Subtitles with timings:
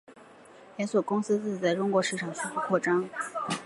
[0.77, 3.07] 连锁公司自此在中国市场迅速扩张。